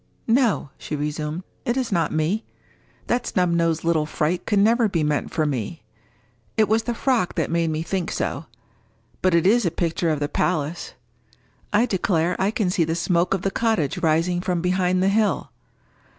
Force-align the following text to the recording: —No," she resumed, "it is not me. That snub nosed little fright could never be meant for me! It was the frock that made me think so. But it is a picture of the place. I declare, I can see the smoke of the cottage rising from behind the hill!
—No," 0.25 0.71
she 0.79 0.95
resumed, 0.95 1.43
"it 1.63 1.77
is 1.77 1.91
not 1.91 2.11
me. 2.11 2.43
That 3.05 3.27
snub 3.27 3.51
nosed 3.51 3.83
little 3.83 4.07
fright 4.07 4.47
could 4.47 4.57
never 4.57 4.89
be 4.89 5.03
meant 5.03 5.29
for 5.29 5.45
me! 5.45 5.83
It 6.57 6.67
was 6.67 6.81
the 6.81 6.95
frock 6.95 7.35
that 7.35 7.51
made 7.51 7.69
me 7.69 7.83
think 7.83 8.11
so. 8.11 8.47
But 9.21 9.35
it 9.35 9.45
is 9.45 9.63
a 9.63 9.69
picture 9.69 10.09
of 10.09 10.19
the 10.19 10.27
place. 10.27 10.95
I 11.71 11.85
declare, 11.85 12.35
I 12.39 12.49
can 12.49 12.71
see 12.71 12.83
the 12.83 12.95
smoke 12.95 13.35
of 13.35 13.43
the 13.43 13.51
cottage 13.51 13.99
rising 13.99 14.41
from 14.41 14.59
behind 14.59 15.03
the 15.03 15.09
hill! 15.09 15.51